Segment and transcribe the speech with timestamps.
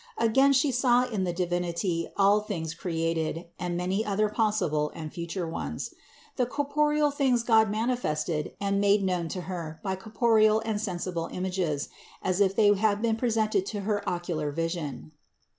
[0.17, 5.47] Again She saw in the Divinity all things created and many other possible and future
[5.47, 5.93] ones.
[6.37, 11.87] The corporeal things God manifested and made known to Her by corporeal and sensible images,
[12.23, 15.11] as if they had been presented to her ocular vision.